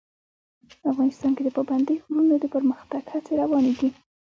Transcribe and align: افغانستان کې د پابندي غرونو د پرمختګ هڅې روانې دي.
افغانستان 0.91 1.31
کې 1.35 1.41
د 1.45 1.49
پابندي 1.57 1.95
غرونو 2.05 2.35
د 2.39 2.45
پرمختګ 2.55 3.01
هڅې 3.13 3.31
روانې 3.41 3.73
دي. 3.79 3.89